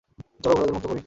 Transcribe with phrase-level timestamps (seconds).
[0.43, 0.99] চলো, ঘোড়াদের মুক্ত করি।